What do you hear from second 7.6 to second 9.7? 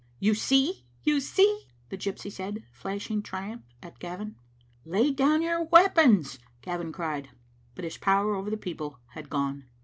but his power over the people had gone.